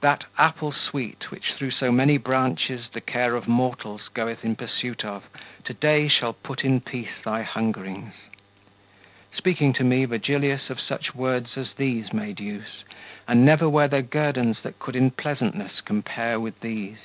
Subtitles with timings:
[0.00, 5.04] "That apple sweet, which through so many branches The care of mortals goeth in pursuit
[5.04, 5.28] of,
[5.62, 8.12] To day shall put in peace thy hungerings."
[9.32, 12.82] Speaking to me, Virgilius of such words As these made use;
[13.28, 16.98] and never were there guerdons That could in pleasantness compare with these.